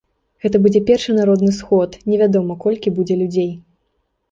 [0.45, 3.51] Гэта будзе першы народны сход, невядома, колькі будзе людзей.